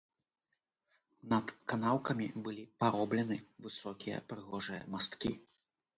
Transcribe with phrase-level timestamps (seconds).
[1.33, 5.31] Над канаўкамі былі пароблены высокія прыгожыя масткі.